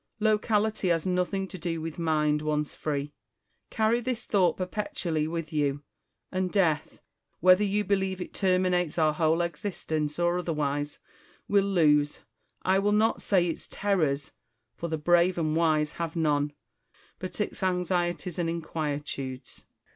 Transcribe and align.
Locality 0.19 0.87
has 0.87 1.05
nothing 1.05 1.47
to 1.47 1.59
do 1.59 1.79
with 1.79 1.99
mind 1.99 2.41
once 2.41 2.73
free. 2.73 3.13
Carry 3.69 3.99
this 3.99 4.25
thought 4.25 4.57
perpetually 4.57 5.27
with 5.27 5.53
you; 5.53 5.83
and 6.31 6.51
Death, 6.51 7.03
whether 7.39 7.63
you 7.63 7.83
be 7.83 7.95
lieve 7.95 8.19
it 8.19 8.33
terminates 8.33 8.97
our 8.97 9.13
whole 9.13 9.41
existence 9.43 10.17
or 10.17 10.39
otherwise, 10.39 10.97
will 11.47 11.65
lose, 11.67 12.21
I 12.63 12.79
will 12.79 12.91
not 12.91 13.21
say 13.21 13.45
its 13.45 13.67
terrors, 13.67 14.31
for 14.75 14.87
the 14.87 14.97
brave 14.97 15.37
and 15.37 15.55
wise 15.55 15.91
have 15.91 16.15
none, 16.15 16.53
but 17.19 17.39
its 17.39 17.61
anxieties 17.61 18.39
and 18.39 18.49
inquietudes. 18.49 19.65
Quinctus. 19.65 19.65